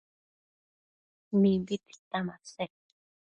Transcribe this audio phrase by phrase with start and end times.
[1.39, 2.73] Mimbi tita masec